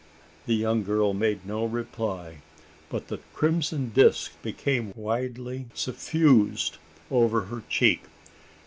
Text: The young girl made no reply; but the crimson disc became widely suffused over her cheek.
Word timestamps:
The 0.47 0.55
young 0.55 0.81
girl 0.83 1.13
made 1.13 1.45
no 1.45 1.63
reply; 1.63 2.37
but 2.89 3.07
the 3.07 3.19
crimson 3.35 3.91
disc 3.93 4.31
became 4.41 4.93
widely 4.95 5.67
suffused 5.75 6.79
over 7.11 7.41
her 7.41 7.61
cheek. 7.69 8.01